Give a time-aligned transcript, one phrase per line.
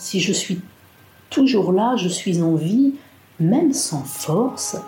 [0.00, 0.62] Si je suis
[1.28, 2.94] toujours là, je suis en vie,
[3.38, 4.78] même sans force,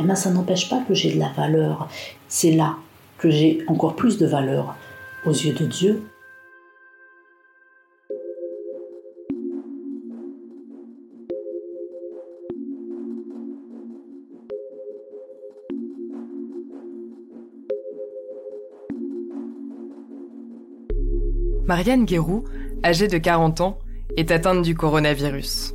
[0.00, 1.86] eh ben ça n'empêche pas que j'ai de la valeur.
[2.28, 2.76] C'est là
[3.18, 4.74] que j'ai encore plus de valeur
[5.26, 6.02] aux yeux de Dieu.
[21.66, 22.44] Marianne Guérou,
[22.82, 23.78] âgée de 40 ans,
[24.16, 25.74] est atteinte du coronavirus.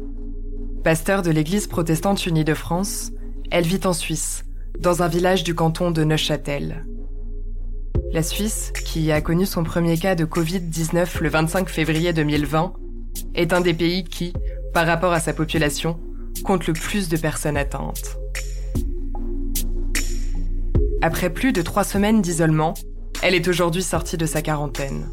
[0.83, 3.11] Pasteur de l'Église protestante unie de France,
[3.51, 4.45] elle vit en Suisse,
[4.79, 6.85] dans un village du canton de Neuchâtel.
[8.13, 12.73] La Suisse, qui a connu son premier cas de Covid-19 le 25 février 2020,
[13.35, 14.33] est un des pays qui,
[14.73, 15.99] par rapport à sa population,
[16.43, 18.17] compte le plus de personnes atteintes.
[21.01, 22.75] Après plus de trois semaines d'isolement,
[23.21, 25.11] elle est aujourd'hui sortie de sa quarantaine.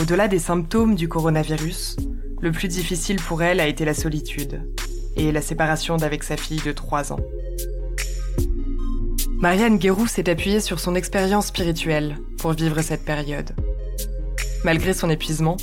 [0.00, 1.96] Au-delà des symptômes du coronavirus,
[2.40, 4.62] le plus difficile pour elle a été la solitude
[5.14, 7.20] et la séparation d'avec sa fille de 3 ans.
[9.40, 13.50] Marianne Guérou s'est appuyée sur son expérience spirituelle pour vivre cette période.
[14.64, 15.58] Malgré son épuisement,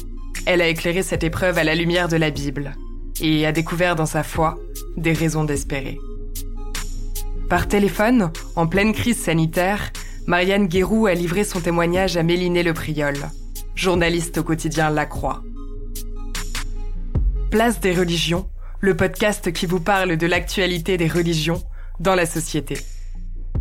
[0.46, 2.76] elle a éclairé cette épreuve à la lumière de la Bible
[3.20, 4.60] et a découvert dans sa foi
[4.98, 5.98] des raisons d'espérer.
[7.50, 9.92] Par téléphone, en pleine crise sanitaire,
[10.28, 13.16] Marianne Guérou a livré son témoignage à Méliné Le Priol,
[13.78, 15.44] journaliste au quotidien La Croix.
[17.52, 21.62] Place des religions, le podcast qui vous parle de l'actualité des religions
[22.00, 22.80] dans la société.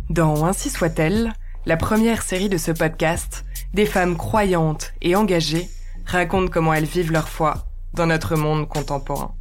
[0.09, 1.33] Dans Ainsi soit-elle,
[1.67, 5.69] la première série de ce podcast, des femmes croyantes et engagées
[6.05, 9.35] racontent comment elles vivent leur foi dans notre monde contemporain.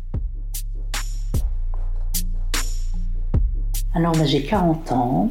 [3.95, 5.31] Alors bah, j'ai 40 ans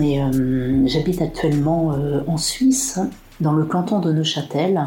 [0.00, 3.00] et euh, j'habite actuellement euh, en Suisse
[3.40, 4.82] dans le canton de Neuchâtel,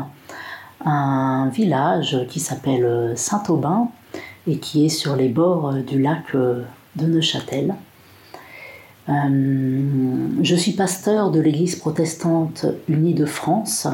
[0.85, 3.89] un village qui s'appelle Saint-Aubin
[4.47, 7.75] et qui est sur les bords du lac de Neuchâtel.
[9.09, 9.81] Euh,
[10.41, 13.87] je suis pasteur de l'Église protestante unie de France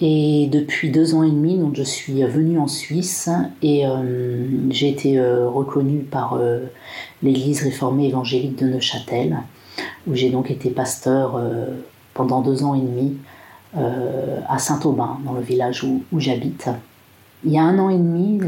[0.00, 3.28] et depuis deux ans et demi, donc je suis venue en Suisse
[3.62, 6.38] et euh, j'ai été euh, reconnue par
[7.22, 9.38] l'Église réformée évangélique de Neuchâtel,
[10.06, 11.40] où j'ai donc été pasteur
[12.14, 13.33] pendant deux ans et demi euh,
[13.76, 16.68] à Saint-Aubin, dans le village où, j'habite.
[17.44, 18.40] Il y a un an et demi,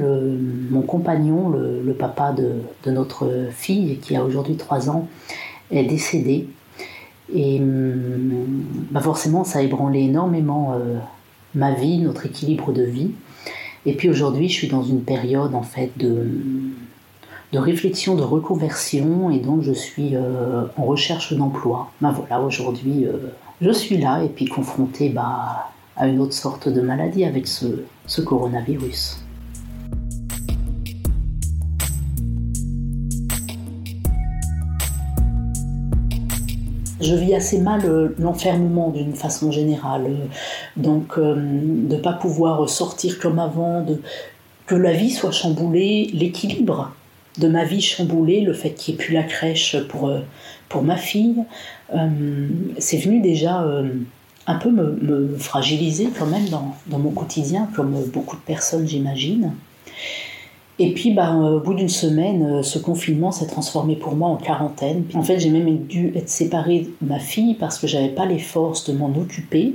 [0.70, 5.08] mon compagnon, le, papa de, notre fille, qui a aujourd'hui trois ans,
[5.70, 6.48] est décédé.
[7.34, 10.98] Et hum, bah forcément, ça a ébranlé énormément euh,
[11.54, 13.10] ma vie, notre équilibre de vie.
[13.84, 16.26] Et puis aujourd'hui, je suis dans une période en fait de,
[17.52, 21.90] de réflexion, de reconversion, et donc je suis euh, en recherche d'emploi.
[22.00, 23.06] Ben voilà, aujourd'hui,
[23.60, 28.20] je suis là et puis confronté bah, à une autre sorte de maladie avec ce,
[28.20, 29.22] coronavirus.
[37.00, 40.28] Je vis assez mal euh, l'enfermement d'une façon générale.
[40.76, 43.86] Donc, euh, de ne pas pouvoir sortir comme avant,
[44.66, 46.92] que la vie soit chamboulée, l'équilibre
[47.38, 50.20] de ma vie chamboulée, le fait qu'il n'y ait plus la crèche pour, euh,
[50.68, 51.44] pour ma fille,
[51.94, 52.08] euh,
[52.78, 53.88] c'est venu déjà euh,
[54.46, 59.52] un peu me, fragiliser quand même dans, dans, mon quotidien, comme beaucoup de personnes j'imagine.
[60.78, 65.04] Et puis, bah, au bout d'une semaine, ce confinement s'est transformé pour moi en quarantaine.
[65.14, 68.38] En fait, j'ai même dû être séparée de ma fille parce que j'avais pas les
[68.38, 69.72] forces de m'en occuper.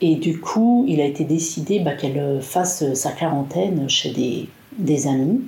[0.00, 5.06] et du coup, il a été décidé bah, qu'elle fasse sa quarantaine chez des, des
[5.06, 5.42] amis.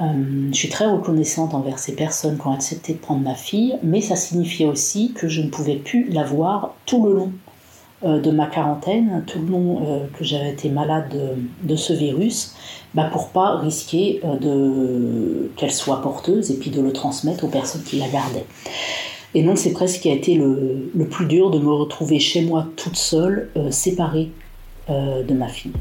[0.00, 3.76] Euh, je suis très reconnaissante envers ces personnes qui ont accepté de prendre ma fille,
[3.82, 7.32] mais ça signifiait aussi que je ne pouvais plus la voir tout le long
[8.04, 11.16] euh, de ma quarantaine, tout le long euh, que j'avais été malade
[11.62, 12.54] de, ce virus,
[12.94, 14.20] bah pour pas risquer
[15.56, 18.46] qu'elle soit porteuse et puis de le transmettre aux personnes qui la gardaient.
[19.34, 22.42] Et donc c'est presque ce qui a été le, plus dur de me retrouver chez
[22.42, 24.30] moi toute seule, séparée
[24.88, 25.72] de ma fille.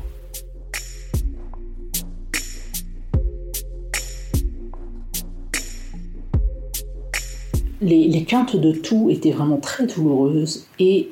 [7.81, 11.09] Les, quintes de tout étaient vraiment très douloureuses et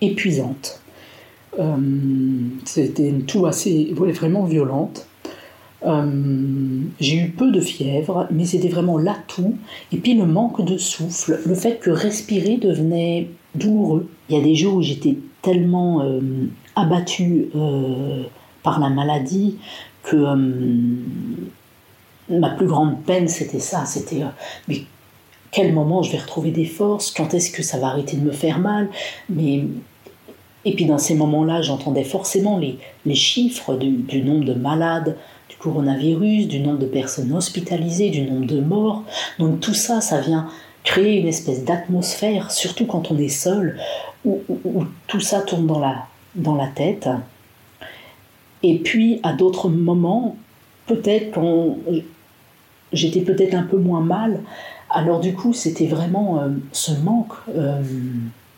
[0.00, 0.80] épuisantes.
[2.64, 5.06] C'était une toux assez, vraiment violente.
[5.82, 9.56] j'ai eu peu de fièvre, mais c'était vraiment la toux,
[9.92, 14.08] et puis le manque de souffle, le fait que respirer devenait douloureux.
[14.28, 16.04] Il y a des jours où j'étais tellement
[16.76, 17.48] abattue
[18.62, 19.56] par la maladie
[20.04, 20.16] que
[22.30, 24.22] ma plus grande peine c'était ça, c'était
[25.50, 28.32] quel moment je vais retrouver des forces, quand est-ce que ça va arrêter de me
[28.32, 28.88] faire mal,
[29.28, 29.64] mais
[30.64, 35.16] et puis dans ces moments-là, j'entendais forcément les, les chiffres du, nombre de malades
[35.48, 39.04] du coronavirus, du nombre de personnes hospitalisées, du nombre de morts.
[39.38, 40.48] Donc tout ça, ça vient
[40.84, 43.78] créer une espèce d'atmosphère, surtout quand on est seul,
[44.24, 47.08] où, où, tout ça tourne dans la, dans la tête.
[48.62, 50.36] Et puis à d'autres moments,
[50.86, 51.78] peut-être quand
[52.92, 54.40] j'étais peut-être un peu moins mal,
[54.90, 57.82] alors du coup, c'était vraiment euh, ce manque euh,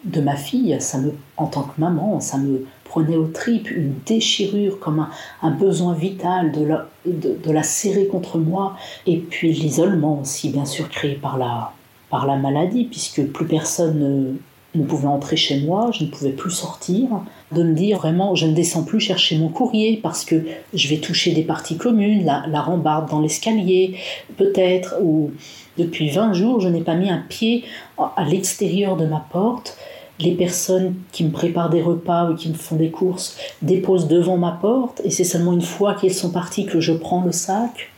[0.04, 3.94] de ma fille, ça me, en tant que maman, ça me prenait aux tripes, une
[4.06, 5.06] déchirure comme
[5.42, 11.14] un, besoin vital de la, serrer contre moi, et puis l'isolement aussi, bien sûr, créé
[11.14, 11.72] par la,
[12.08, 14.38] par la maladie, puisque plus personne
[14.74, 17.08] ne pouvait entrer chez moi, je ne pouvais plus sortir,
[17.52, 20.98] de me dire vraiment je ne descends plus chercher mon courrier parce que je vais
[20.98, 23.96] toucher des parties communes, la, la rambarde dans l'escalier
[24.36, 25.32] peut-être, ou
[25.76, 27.64] depuis 20 jours je n'ai pas mis un pied
[27.98, 29.76] à l'extérieur de ma porte.
[30.20, 34.36] Les personnes qui me préparent des repas ou qui me font des courses déposent devant
[34.36, 37.90] ma porte et c'est seulement une fois qu'elles sont parties que je prends le sac.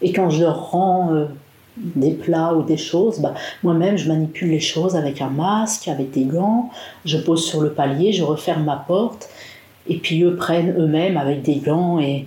[0.00, 1.26] Et quand je leur rends euh,
[1.96, 6.10] des plats ou des choses, bah, moi-même je manipule les choses avec un masque, avec
[6.10, 6.70] des gants,
[7.04, 9.28] je pose sur le palier, je referme ma porte,
[9.88, 12.26] et puis eux prennent eux-mêmes avec des gants, et,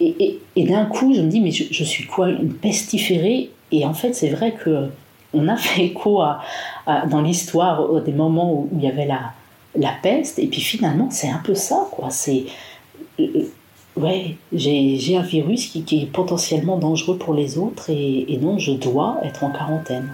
[0.00, 3.50] et, et, d'un coup je me dis, mais je, suis quoi, une pestiférée?
[3.72, 4.88] Et en fait c'est vrai que
[5.32, 6.22] on a fait écho
[6.86, 9.32] dans l'histoire des moments où il y avait la,
[9.76, 12.44] la peste, et puis finalement c'est un peu ça, quoi, c'est
[14.00, 18.72] ouais, j'ai un virus qui, est potentiellement dangereux pour les autres et, et non, je
[18.72, 20.10] dois être en quarantaine.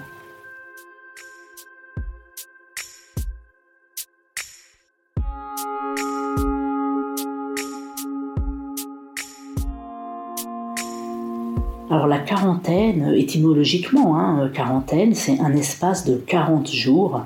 [11.89, 17.23] Alors la quarantaine, étymologiquement, hein, quarantaine, c'est un espace de 40 jours.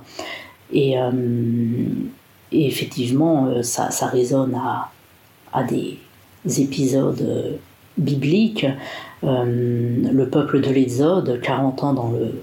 [0.72, 1.12] Et, euh,
[2.52, 4.56] effectivement, euh, ça, résonne
[5.52, 5.98] à des,
[6.46, 7.58] épisodes euh,
[7.98, 8.66] bibliques,
[9.24, 12.42] euh, le peuple de l'Exode, 40 ans dans le,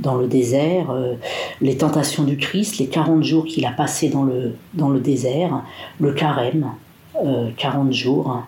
[0.00, 1.14] dans le désert, euh,
[1.60, 5.62] les tentations du Christ, les 40 jours qu'il a passés dans le, dans le désert,
[6.00, 6.72] le carême,
[7.56, 8.42] 40 jours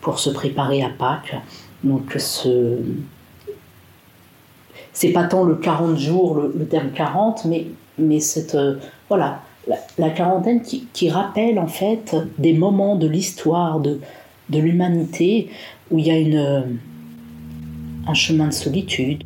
[0.00, 1.36] pour se préparer à Pâques.
[1.84, 2.78] Donc ce
[4.94, 7.66] c'est pas tant le 40 jours, le, terme 40, mais,
[7.98, 8.56] mais cette,
[9.10, 9.42] voilà,
[9.98, 14.00] la, quarantaine qui, qui, rappelle en fait des moments de l'histoire, de,
[14.50, 15.50] de l'humanité
[15.90, 16.78] où il y a une,
[18.06, 19.24] un chemin de solitude.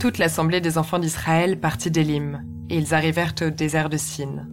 [0.00, 4.48] Toute l'assemblée des enfants d'Israël partit d'Élim, et ils arrivèrent au désert de Sin,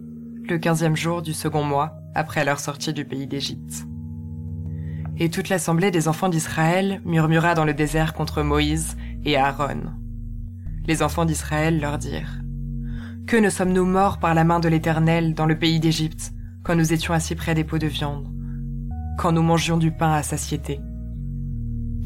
[0.46, 3.86] le quinzième jour du second mois après leur sortie du pays d'Égypte.
[5.16, 9.92] Et toute l'assemblée des enfants d'Israël murmura dans le désert contre Moïse et Aaron,
[10.88, 12.40] les enfants d'Israël leur dirent
[13.26, 16.32] Que ne sommes-nous morts par la main de l'Éternel dans le pays d'Égypte,
[16.64, 18.26] quand nous étions assis près des pots de viande,
[19.18, 20.80] quand nous mangions du pain à satiété?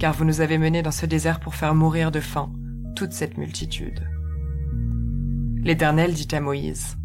[0.01, 2.53] Car vous nous avez menés dans ce désert pour faire mourir de faim
[2.97, 4.07] toute cette multitude.
[5.63, 6.97] L'Éternel dit à Moïse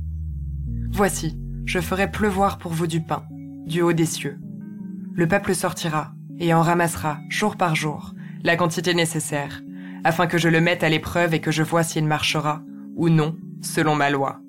[0.92, 3.24] Voici, je ferai pleuvoir pour vous du pain,
[3.68, 4.40] du haut des cieux.
[5.14, 9.62] Le peuple sortira et en ramassera, jour par jour, la quantité nécessaire,
[10.04, 12.62] afin que je le mette à l'épreuve et que je vois s'il marchera,
[12.96, 14.40] ou non, selon ma loi.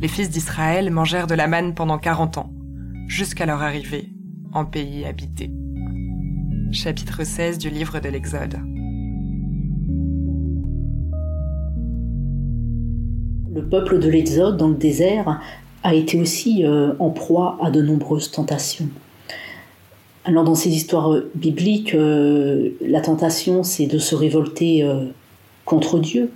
[0.00, 2.52] Les fils d'Israël mangèrent de la manne pendant quarante ans,
[3.06, 4.10] jusqu'à leur arrivée
[4.52, 5.50] en pays habité.
[6.72, 8.58] Chapitre 16 du livre de l'Exode.
[13.54, 15.40] Le peuple de l'Exode dans le désert
[15.82, 18.88] a été aussi euh, en proie à de nombreuses tentations.
[20.26, 25.04] Alors dans ces histoires euh, bibliques, euh, la tentation, c'est de se révolter euh,
[25.64, 26.32] contre Dieu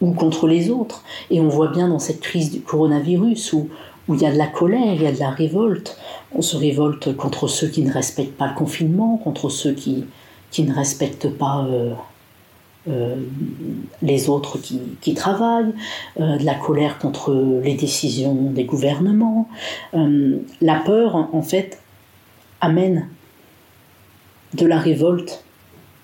[0.00, 1.04] ou contre les autres.
[1.30, 3.68] Et on voit bien dans cette crise du coronavirus où,
[4.08, 5.96] où il y a de la colère, il y a de la révolte.
[6.34, 10.04] On se révolte contre ceux qui ne respectent pas le confinement, contre ceux qui,
[10.50, 11.68] qui ne respectent pas
[14.02, 15.72] les autres qui, qui travaillent,
[16.18, 19.48] de la colère contre les décisions des gouvernements.
[19.92, 21.78] la peur, en fait,
[22.62, 23.08] amène
[24.54, 25.44] de la révolte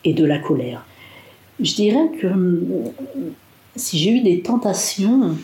[0.05, 0.85] et de la colère.
[1.61, 2.65] Je dirais que hum,
[3.77, 5.37] si j'ai eu des tentations,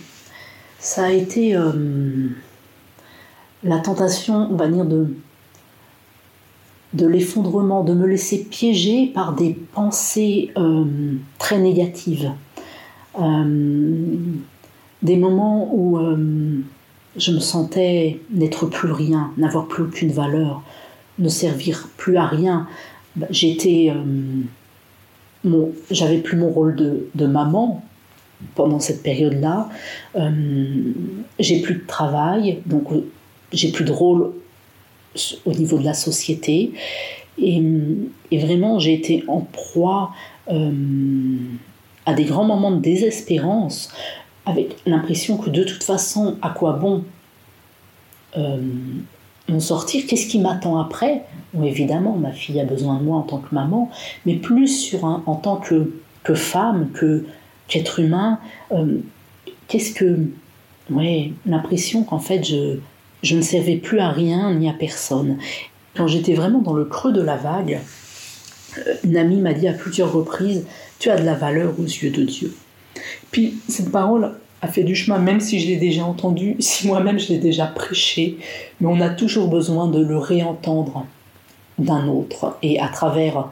[0.79, 1.73] ça a été euh,
[3.63, 5.07] la tentation, on va dire, de,
[7.07, 10.85] l'effondrement, de me laisser piéger par des pensées euh,
[11.39, 12.33] très négatives.
[13.21, 14.17] Euh,
[15.03, 15.99] des moments où
[17.17, 20.63] je me sentais n'être plus rien, n'avoir plus aucune valeur,
[21.19, 22.67] ne servir plus à rien.
[23.17, 23.93] Bah, j'étais.
[25.91, 26.75] J'avais plus mon rôle
[27.15, 27.85] de, maman,
[28.55, 29.69] pendant cette période-là.
[30.17, 30.93] Euh,
[31.39, 33.07] j'ai plus de travail, donc euh,
[33.53, 34.33] j'ai plus de rôle
[35.45, 36.73] au niveau de la société.
[37.39, 37.63] Et,
[38.33, 40.13] vraiment, j'ai été en proie
[40.51, 40.71] euh,
[42.07, 43.93] à des grands moments de désespérance,
[44.47, 47.05] avec l'impression que de toute façon, à quoi bon
[49.49, 51.23] m'en sortir Qu'est-ce qui m'attend après?
[51.63, 53.91] Évidemment, ma fille a besoin de moi en tant que maman,
[54.27, 55.93] mais plus sur un, en tant que,
[56.25, 57.25] que femme, que
[57.69, 58.39] qu'être humain,
[58.73, 58.99] euh,
[59.69, 60.19] qu'est-ce que.
[60.91, 62.79] Ouais, l'impression qu'en fait, je,
[63.23, 65.39] je ne servais plus à rien ni à personne.
[65.97, 67.81] Quand j'étais vraiment dans le creux de la vague,
[68.79, 70.67] euh, une amie m'a dit à plusieurs reprises
[70.99, 72.55] Tu as de la valeur aux yeux de Dieu.
[73.31, 74.35] Puis cette parole
[74.65, 77.67] a fait du chemin, même si je l'ai déjà entendue, si moi-même je l'ai déjà
[77.67, 78.39] prêché,
[78.81, 81.07] mais on a toujours besoin de le réentendre
[81.79, 82.57] d'un autre.
[82.63, 83.49] Et à travers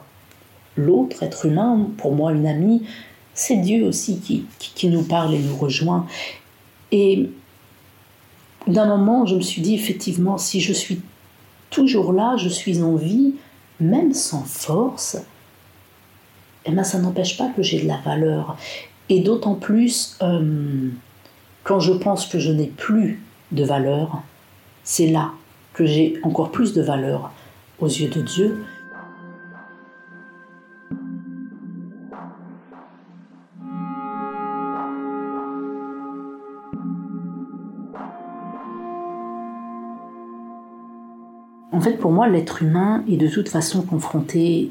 [0.77, 2.83] l'autre être humain, pour moi une amie,
[3.35, 6.07] c'est Dieu aussi qui, qui, nous parle et nous rejoint.
[6.91, 7.31] Et
[8.67, 11.01] d'un moment, je me suis dit, effectivement, si je suis
[11.71, 13.35] toujours là, je suis en vie,
[13.81, 15.17] même sans force,
[16.65, 18.57] eh ben, ça n'empêche pas que j'ai de la valeur.
[19.09, 20.89] Et d'autant plus, euh,
[21.65, 24.23] quand je pense que je n'ai plus de valeur,
[24.85, 25.33] c'est là
[25.75, 27.33] que j'ai encore plus de valeur
[27.79, 28.65] aux yeux de Dieu.
[41.75, 44.71] En fait, pour moi, l'être humain est de toute façon confronté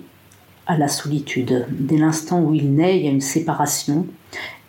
[0.68, 1.66] à la solitude.
[1.70, 4.06] Dès l'instant où il naît, il y a une séparation.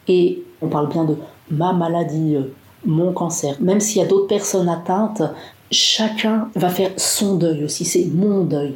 [0.09, 1.17] Et on parle bien de
[1.51, 2.53] ma maladie, euh,
[2.85, 3.57] mon cancer.
[3.61, 5.23] Même s'il y a d'autres personnes atteintes,
[5.71, 7.85] chacun va faire son deuil aussi.
[7.85, 8.75] C'est mon deuil.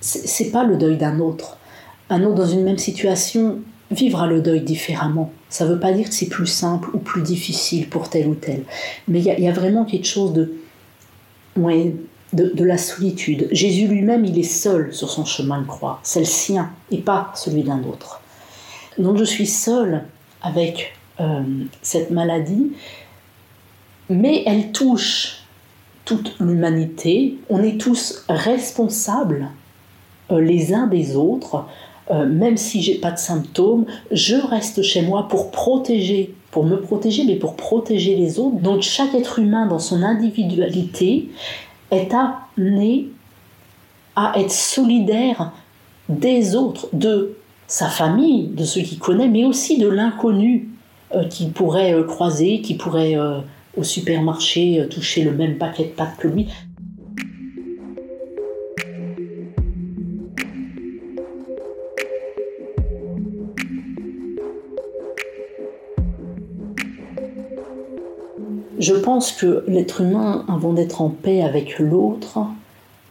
[0.00, 1.58] C'est pas le deuil d'un autre.
[2.10, 3.58] Un autre dans une même situation
[3.90, 5.30] vivra le deuil différemment.
[5.48, 8.34] Ça ne veut pas dire que c'est plus simple ou plus difficile pour tel ou
[8.34, 8.64] tel.
[9.06, 10.54] Mais il y, a vraiment quelque chose de,
[11.56, 11.94] ouais,
[12.32, 13.48] de, la solitude.
[13.50, 16.00] Jésus lui-même, il est seul sur son chemin de croix.
[16.02, 18.20] C'est le sien et pas celui d'un autre.
[18.98, 20.04] Donc je suis seule
[20.40, 21.42] avec euh,
[21.82, 22.72] cette maladie,
[24.08, 25.42] mais elle touche
[26.04, 27.38] toute l'humanité.
[27.48, 29.48] On est tous responsables
[30.30, 31.66] euh, les uns des autres.
[32.10, 36.80] Euh, même si j'ai pas de symptômes, je reste chez moi pour protéger, pour me
[36.80, 38.56] protéger, mais pour protéger les autres.
[38.56, 41.30] Donc chaque être humain dans son individualité
[41.92, 43.08] est amené
[44.16, 45.52] à être solidaire
[46.08, 50.68] des autres, de sa famille, de ceux qu'il connaît, mais aussi de l'inconnu
[51.14, 53.38] euh, qui pourrait euh, croiser, qui pourrait euh,
[53.76, 56.48] au supermarché toucher le même paquet de pâtes que lui.
[68.82, 72.40] Je pense que l'être humain, avant d'être en paix avec l'autre,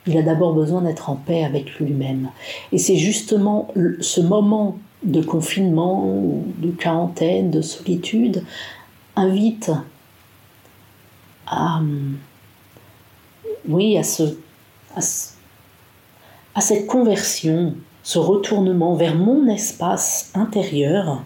[0.05, 2.29] il a d'abord besoin d'être en paix avec lui-même.
[2.73, 3.69] Et c'est justement
[4.01, 8.43] ce moment de confinement, de quarantaine, de solitude,
[9.15, 9.71] invite
[11.47, 11.79] à,
[13.65, 14.23] oui, à, ce,
[14.93, 21.23] à cette conversion, ce retournement vers mon espace intérieur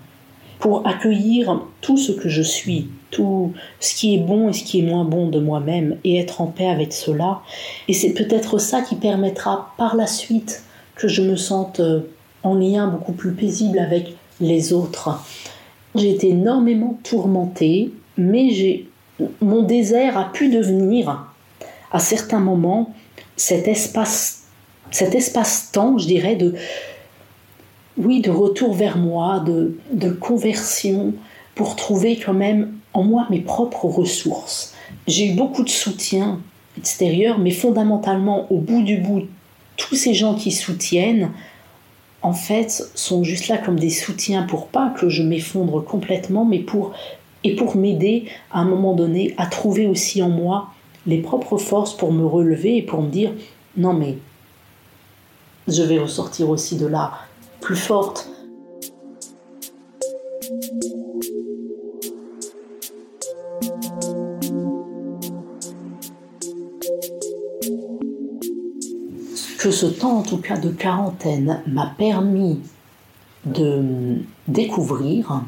[0.60, 4.80] pour accueillir tout ce que je suis, tout ce qui est bon et ce qui
[4.80, 7.40] est moins bon de moi-même et être en paix avec cela.
[7.88, 10.64] Et c'est peut-être ça qui permettra par la suite
[10.96, 12.02] que je me sente euh,
[12.44, 15.18] en lien beaucoup plus paisible avec les autres.
[15.96, 18.90] J'ai été énormément tourmentée, mais j'ai
[19.40, 21.26] mon désert a pu devenir
[21.94, 22.94] à certains moments
[23.38, 24.42] cet espace
[24.92, 26.54] cet espace-temps, je dirais, de,
[27.98, 31.14] oui, de retour vers moi, de, de conversion,
[31.56, 34.74] pour trouver quand même en moi mes propres ressources.
[35.08, 36.40] J'ai eu beaucoup de soutien
[36.78, 39.24] extérieur, mais fondamentalement, au bout du bout,
[39.78, 41.32] tous ces gens qui soutiennent,
[42.22, 46.60] en fait, sont juste là comme des soutiens pour pas que je m'effondre complètement, mais
[46.60, 46.94] pour
[47.46, 50.70] et pour m'aider à un moment donné à trouver aussi en moi
[51.06, 53.32] les propres forces pour me relever et pour me dire
[53.78, 54.18] non mais
[55.68, 57.14] je vais ressortir aussi de là
[57.62, 58.30] plus forte.
[69.72, 72.60] Ce temps, en tout cas de quarantaine, m'a permis
[73.46, 74.18] de
[74.48, 75.42] découvrir,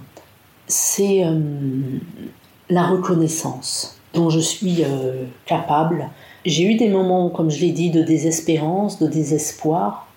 [0.67, 1.39] c'est euh,
[2.69, 6.09] la reconnaissance dont je suis euh, capable.
[6.45, 10.07] J'ai eu des moments, comme je l'ai dit, de désespérance, de désespoir,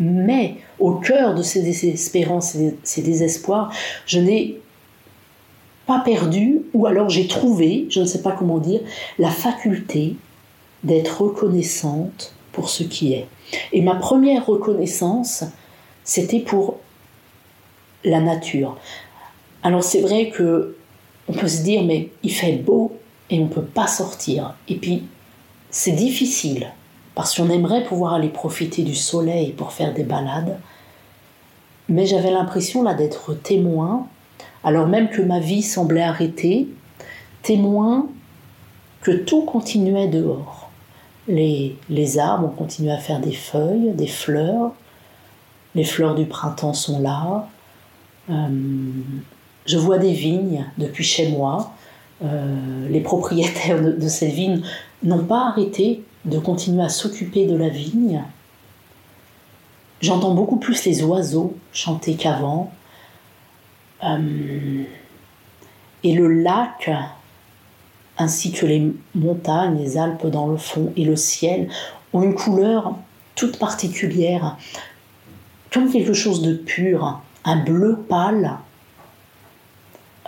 [0.00, 3.72] mais au cœur de ces désespérances et ces désespoirs,
[4.06, 4.60] je n'ai
[5.86, 8.80] pas perdu, ou alors j'ai trouvé, je ne sais pas comment dire,
[9.18, 10.16] la faculté
[10.84, 13.26] d'être reconnaissante pour ce qui est.
[13.72, 15.44] Et ma première reconnaissance,
[16.04, 16.78] c'était pour
[18.04, 18.76] la nature.
[19.62, 20.76] Alors c'est vrai que
[21.28, 22.92] on peut se dire mais il fait beau
[23.30, 24.54] et on ne peut pas sortir.
[24.68, 25.04] Et puis
[25.70, 26.72] c'est difficile
[27.14, 30.58] parce qu'on aimerait pouvoir aller profiter du soleil pour faire des balades.
[31.88, 34.06] Mais j'avais l'impression là d'être témoin,
[34.62, 36.68] alors même que ma vie semblait arrêtée,
[37.42, 38.06] témoin
[39.00, 40.57] que tout continuait dehors.
[41.28, 44.72] Les, arbres ont continué à faire des feuilles, des fleurs.
[45.74, 47.48] Les fleurs du printemps sont là.
[48.30, 48.48] Euh,
[49.66, 51.72] je vois des vignes depuis chez moi.
[52.24, 54.62] Euh, les propriétaires de, de ces vignes
[55.02, 58.22] n'ont pas arrêté de continuer à s'occuper de la vigne.
[60.00, 62.72] J'entends beaucoup plus les oiseaux chanter qu'avant.
[64.04, 64.84] Euh,
[66.04, 66.90] et le lac
[68.18, 71.68] ainsi que les montagnes, les Alpes dans le fond et le ciel,
[72.12, 72.96] ont une couleur
[73.34, 74.56] toute particulière,
[75.72, 78.58] comme quelque chose de pur, un bleu pâle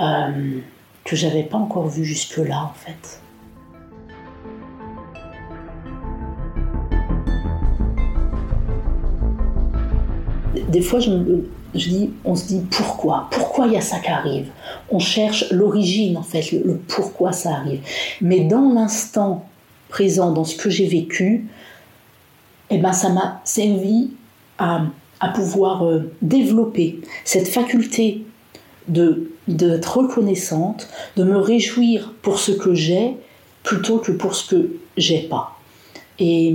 [0.00, 0.61] euh,
[1.04, 3.20] que j'avais pas encore vu jusque-là en fait.
[10.68, 11.09] Des fois, je
[11.75, 13.26] dis, on se dit pourquoi?
[13.32, 14.50] Pourquoi il y a ça qui arrive?
[14.90, 17.81] On cherche l'origine, en fait, le, pourquoi ça arrive.
[18.20, 19.46] Mais dans l'instant
[19.88, 21.46] présent, dans ce que j'ai vécu,
[22.70, 24.11] eh ben, ça m'a servi
[24.59, 24.83] à,
[25.35, 28.24] pouvoir euh, développer cette faculté
[28.88, 33.16] d'être reconnaissante, de me réjouir pour ce que j'ai
[33.62, 35.59] plutôt que pour ce que j'ai pas.
[36.18, 36.55] Et,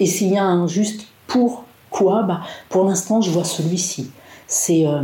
[0.00, 4.10] et s'il y a un juste pour quoi bah, Pour l'instant, je vois celui-ci.
[4.46, 5.02] C'est euh,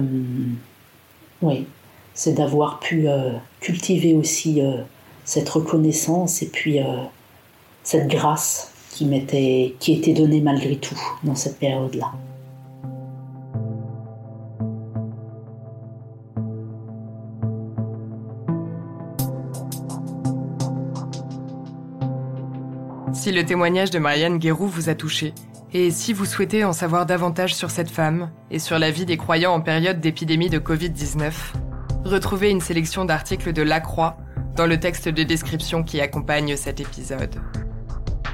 [1.42, 1.66] oui,
[2.14, 4.82] c'est d'avoir pu euh, cultiver aussi euh,
[5.24, 6.78] cette reconnaissance et puis
[7.82, 9.08] cette grâce qui
[9.78, 12.12] qui était donnée malgré tout dans cette période-là.
[23.20, 25.34] Si le témoignage de Marianne Guérou vous a touché,
[25.72, 29.16] et si vous souhaitez en savoir davantage sur cette femme et sur la vie des
[29.16, 31.32] croyants en période d'épidémie de Covid-19,
[32.04, 34.16] retrouvez une sélection d'articles de La Croix
[34.56, 37.36] dans le texte de description qui accompagne cet épisode.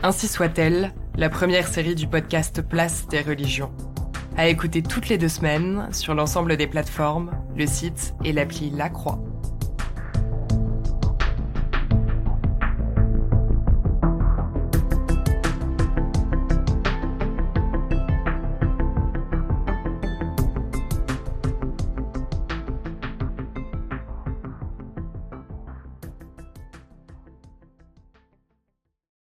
[0.03, 3.73] Ainsi soit-elle, la première série du podcast Place des religions.
[4.39, 8.89] À écouter toutes les deux semaines sur l'ensemble des plateformes, le site et l'appli La
[8.89, 9.23] Croix.